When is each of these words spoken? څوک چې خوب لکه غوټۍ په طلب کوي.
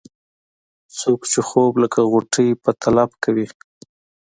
څوک 0.99 1.21
چې 1.31 1.39
خوب 1.47 1.73
لکه 1.83 1.99
غوټۍ 2.11 2.49
په 2.63 2.71
طلب 2.81 3.09
کوي. 3.23 3.47